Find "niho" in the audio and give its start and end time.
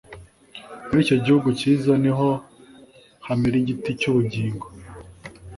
2.03-2.29